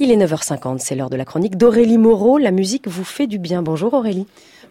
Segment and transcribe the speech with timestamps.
[0.00, 2.36] Il est 9h50, c'est l'heure de la chronique d'Aurélie Moreau.
[2.36, 3.62] La musique vous fait du bien.
[3.62, 4.26] Bonjour Aurélie.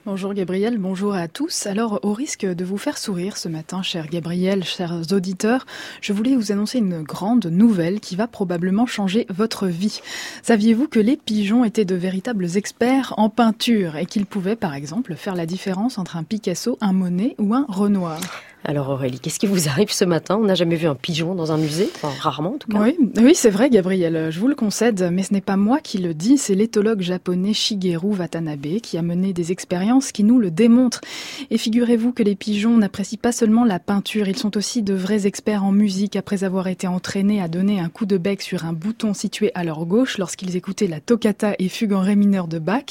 [0.06, 1.66] Bonjour Gabriel, bonjour à tous.
[1.66, 5.66] Alors, au risque de vous faire sourire ce matin, cher Gabriel, chers auditeurs,
[6.02, 10.02] je voulais vous annoncer une grande nouvelle qui va probablement changer votre vie.
[10.42, 15.16] Saviez-vous que les pigeons étaient de véritables experts en peinture et qu'ils pouvaient, par exemple,
[15.16, 18.20] faire la différence entre un Picasso, un Monet ou un Renoir?
[18.64, 20.38] Alors Aurélie, qu'est-ce qui vous arrive ce matin?
[20.42, 22.80] On n'a jamais vu un pigeon dans un musée, enfin rarement en tout cas.
[22.80, 25.98] Oui, oui c'est vrai Gabriel, je vous le concède, mais ce n'est pas moi qui
[25.98, 30.52] le dis, c'est l'éthologue japonais Shigeru Watanabe qui a mené des expériences qui nous le
[30.52, 31.02] démontrent.
[31.50, 35.28] Et figurez-vous que les pigeons n'apprécient pas seulement la peinture, ils sont aussi de vrais
[35.28, 38.74] experts en musique après avoir été entraînés à donner un coup de bec sur un
[38.74, 42.60] bouton situé à leur gauche lorsqu'ils écoutaient la toccata et fugue en ré mineur de
[42.60, 42.84] Bach,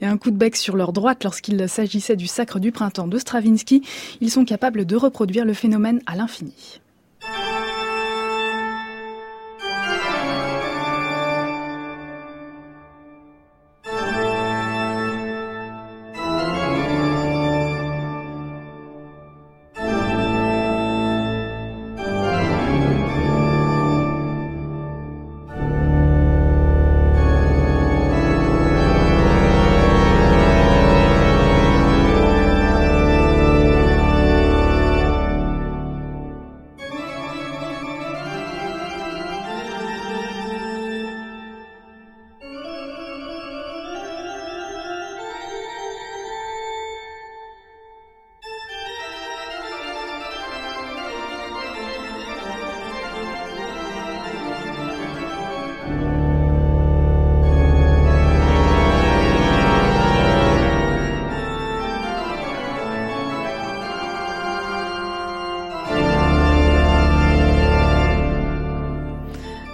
[0.00, 3.18] et un coup de bec sur leur droite lorsqu'il s'agissait du Sacre du printemps de
[3.18, 3.82] Stravinsky,
[4.20, 6.78] ils sont capables de produire le phénomène à l'infini.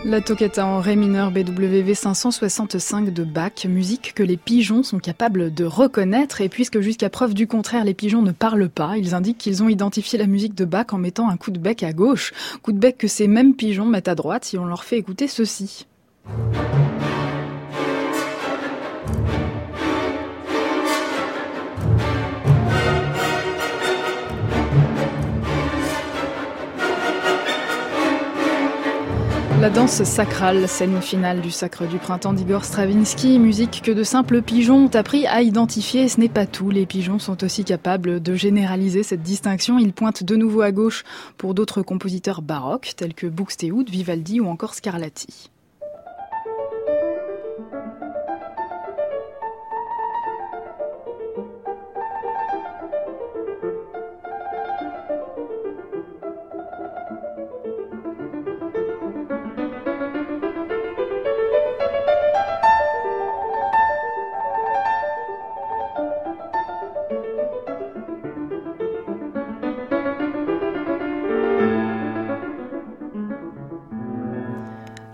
[0.04, 5.54] La toccata en ré mineur BWV 565 de Bach, musique que les pigeons sont capables
[5.54, 9.38] de reconnaître et puisque jusqu'à preuve du contraire les pigeons ne parlent pas, ils indiquent
[9.38, 12.32] qu'ils ont identifié la musique de Bach en mettant un coup de bec à gauche,
[12.62, 15.28] coup de bec que ces mêmes pigeons mettent à droite si on leur fait écouter
[15.28, 15.86] ceci.
[29.62, 34.42] La danse sacrale, scène finale du Sacre du Printemps d'Igor Stravinsky, musique que de simples
[34.42, 36.08] pigeons ont appris à identifier.
[36.08, 39.78] Ce n'est pas tout, les pigeons sont aussi capables de généraliser cette distinction.
[39.78, 41.04] Ils pointent de nouveau à gauche
[41.38, 45.52] pour d'autres compositeurs baroques tels que Buxtehude, Vivaldi ou encore Scarlatti.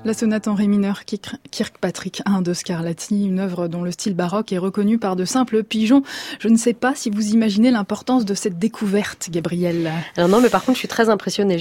[0.09, 1.03] La sonate en ré mineur
[1.51, 5.63] Kirkpatrick I de Scarlatti, une œuvre dont le style baroque est reconnu par de simples
[5.63, 6.03] pigeons.
[6.41, 9.93] Je ne sais pas si vous imaginez l'importance de cette découverte, Gabrielle.
[10.17, 11.59] Alors non, mais par contre, je suis très impressionnée.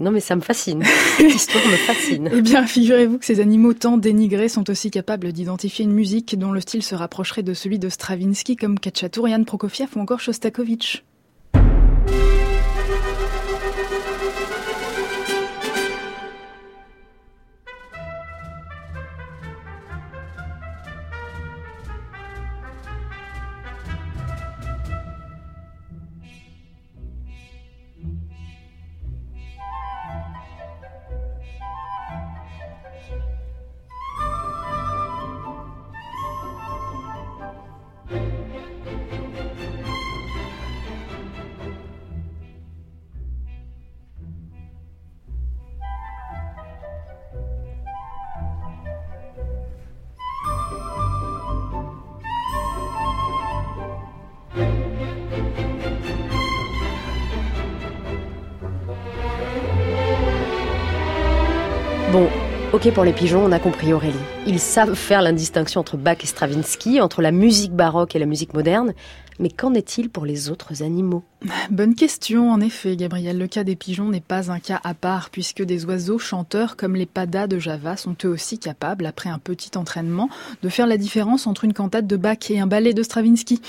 [0.00, 0.82] Non, mais ça me fascine.
[1.18, 2.30] Cette histoire me fascine.
[2.34, 6.50] eh bien, figurez-vous que ces animaux tant dénigrés sont aussi capables d'identifier une musique dont
[6.50, 11.04] le style se rapprocherait de celui de Stravinsky, comme Kachatourian, Prokofiev ou encore Shostakovich.
[62.14, 62.28] Bon,
[62.72, 64.14] ok pour les pigeons, on a compris Aurélie.
[64.46, 68.54] Ils savent faire l'indistinction entre Bach et Stravinsky, entre la musique baroque et la musique
[68.54, 68.94] moderne,
[69.40, 71.24] mais qu'en est-il pour les autres animaux?
[71.70, 73.36] Bonne question, en effet, Gabriel.
[73.36, 76.96] Le cas des pigeons n'est pas un cas à part, puisque des oiseaux chanteurs comme
[76.96, 80.30] les padas de Java sont eux aussi capables, après un petit entraînement,
[80.62, 83.60] de faire la différence entre une cantate de Bach et un ballet de Stravinsky.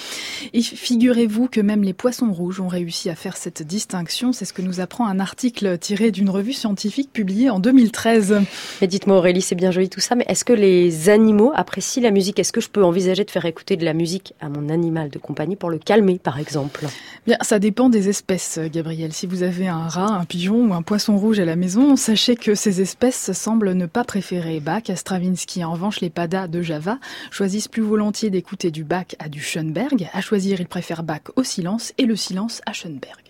[0.54, 4.32] Et figurez-vous que même les poissons rouges ont réussi à faire cette distinction.
[4.32, 8.42] C'est ce que nous apprend un article tiré d'une revue scientifique publiée en 2013.
[8.80, 12.12] Mais dites-moi Aurélie, c'est bien joli tout ça, mais est-ce que les animaux apprécient la
[12.12, 12.40] musique?
[12.40, 15.20] Est-ce que je peux envisager de faire écouter de la musique à mon animal de
[15.20, 16.86] compagnie pour le calmer, par exemple?
[17.28, 19.12] Bien, ça dépend des espèces, Gabriel.
[19.12, 22.36] Si vous avez un rat, un pigeon ou un poisson rouge à la maison, sachez
[22.36, 25.64] que ces espèces semblent ne pas préférer Bach à Stravinsky.
[25.64, 27.00] En revanche, les padas de Java
[27.32, 30.08] choisissent plus volontiers d'écouter du Bach à du Schoenberg.
[30.14, 33.25] À choisir, ils préfèrent Bach au silence et le silence à Schoenberg.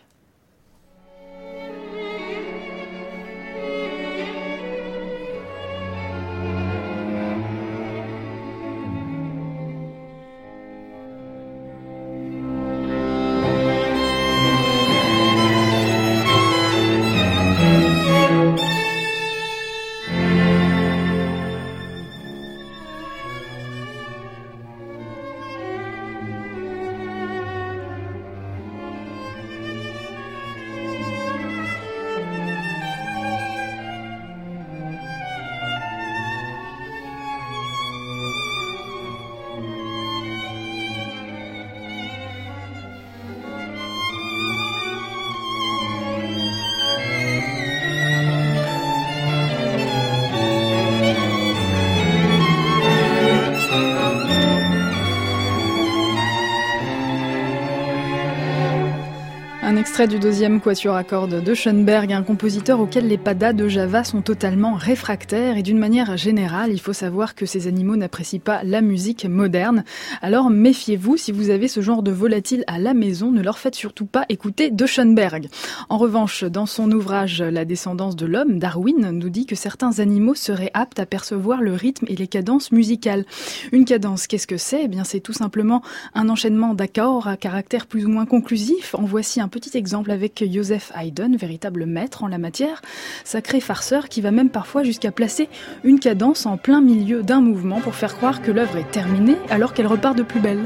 [59.86, 64.04] Extrait du deuxième quatuor à cordes de Schoenberg, un compositeur auquel les padas de Java
[64.04, 68.64] sont totalement réfractaires et d'une manière générale, il faut savoir que ces animaux n'apprécient pas
[68.64, 69.84] la musique moderne.
[70.24, 73.76] Alors méfiez-vous, si vous avez ce genre de volatile à la maison, ne leur faites
[73.76, 75.50] surtout pas écouter de Schoenberg.
[75.90, 80.34] En revanche, dans son ouvrage La descendance de l'homme, Darwin nous dit que certains animaux
[80.34, 83.24] seraient aptes à percevoir le rythme et les cadences musicales.
[83.72, 84.86] Une cadence, qu'est-ce que c'est?
[84.86, 85.84] Eh bien, c'est tout simplement
[86.16, 88.96] un enchaînement d'accords à caractère plus ou moins conclusif.
[88.96, 92.82] En voici un petit exemple avec Joseph Haydn, véritable maître en la matière,
[93.24, 95.50] sacré farceur qui va même parfois jusqu'à placer
[95.84, 99.74] une cadence en plein milieu d'un mouvement pour faire croire que l'œuvre est terminée alors
[99.74, 100.66] qu'elle repart de plus belle.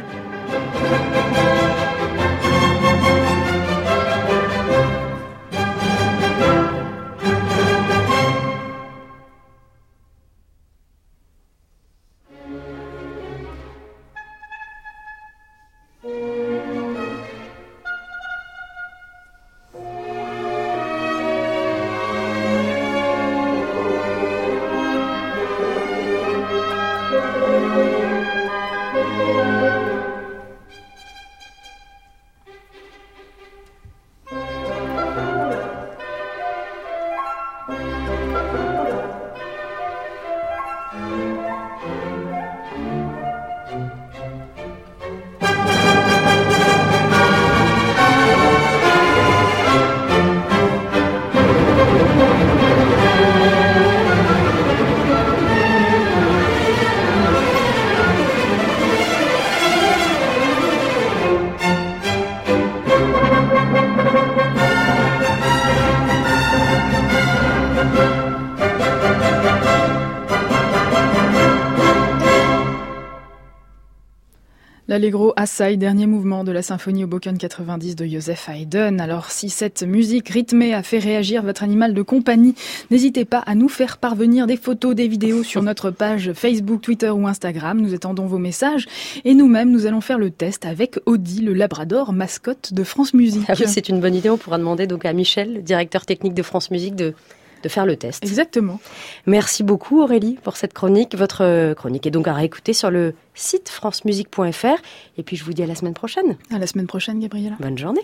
[75.00, 79.00] L'Allegro Assai, dernier mouvement de la symphonie au Boken 90 de Joseph Haydn.
[79.00, 82.54] Alors, si cette musique rythmée a fait réagir votre animal de compagnie,
[82.92, 87.12] n'hésitez pas à nous faire parvenir des photos, des vidéos sur notre page Facebook, Twitter
[87.12, 87.80] ou Instagram.
[87.80, 88.88] Nous attendons vos messages
[89.23, 93.45] et nous-mêmes, nous allons faire le test avec Audi, le labrador mascotte de France Musique.
[93.47, 94.30] Ah c'est une bonne idée.
[94.30, 97.14] On pourra demander donc à Michel, directeur technique de France Musique, de
[97.63, 98.23] de faire le test.
[98.23, 98.80] Exactement.
[99.25, 101.16] Merci beaucoup Aurélie pour cette chronique.
[101.16, 104.81] Votre euh, chronique est donc à réécouter sur le site francemusique.fr.
[105.18, 106.37] Et puis je vous dis à la semaine prochaine.
[106.54, 107.56] À la semaine prochaine Gabriela.
[107.59, 107.97] Bonne journée.